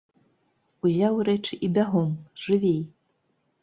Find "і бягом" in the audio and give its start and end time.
1.69-2.19